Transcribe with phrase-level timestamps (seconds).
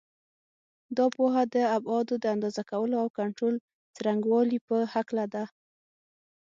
[0.97, 3.55] دا پوهه د ابعادو د اندازه کولو او کنټرول
[3.95, 5.43] څرنګوالي په هکله ده.